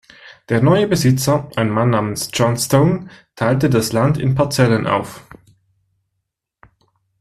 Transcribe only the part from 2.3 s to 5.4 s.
Johnstone, teilte das Land in Parzellen auf.